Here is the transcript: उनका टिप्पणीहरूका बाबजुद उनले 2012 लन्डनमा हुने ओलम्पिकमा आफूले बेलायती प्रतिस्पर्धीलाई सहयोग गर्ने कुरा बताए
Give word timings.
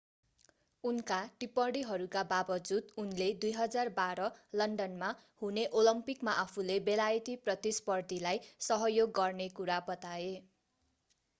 उनका 0.83 1.17
टिप्पणीहरूका 1.41 2.21
बाबजुद 2.29 2.95
उनले 3.01 3.27
2012 3.43 4.29
लन्डनमा 4.61 5.09
हुने 5.41 5.65
ओलम्पिकमा 5.81 6.35
आफूले 6.45 6.79
बेलायती 6.87 7.35
प्रतिस्पर्धीलाई 7.43 8.41
सहयोग 8.69 9.13
गर्ने 9.19 9.47
कुरा 9.55 9.77
बताए 9.87 10.33